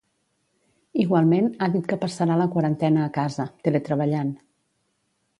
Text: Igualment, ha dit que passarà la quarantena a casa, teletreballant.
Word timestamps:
Igualment, 1.01 1.49
ha 1.59 1.67
dit 1.75 1.89
que 1.91 1.99
passarà 2.05 2.37
la 2.39 2.47
quarantena 2.55 3.03
a 3.03 3.11
casa, 3.19 3.45
teletreballant. 3.67 4.33